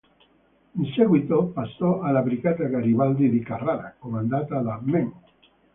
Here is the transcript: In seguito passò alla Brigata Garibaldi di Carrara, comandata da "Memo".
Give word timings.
In 0.79 0.85
seguito 0.95 1.51
passò 1.53 1.99
alla 2.01 2.23
Brigata 2.23 2.63
Garibaldi 2.63 3.29
di 3.29 3.39
Carrara, 3.41 3.93
comandata 3.99 4.57
da 4.57 4.79
"Memo". 4.81 5.21